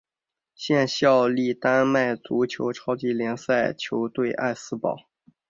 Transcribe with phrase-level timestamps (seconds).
[0.55, 4.97] 现效力丹麦足球超级联赛球队艾斯堡。